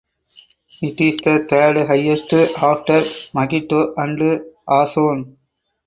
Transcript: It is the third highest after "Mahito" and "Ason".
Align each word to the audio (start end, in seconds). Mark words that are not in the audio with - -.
It 0.81 0.99
is 0.99 1.17
the 1.17 1.45
third 1.47 1.77
highest 1.85 2.33
after 2.33 3.01
"Mahito" 3.35 3.93
and 3.97 4.41
"Ason". 4.67 5.35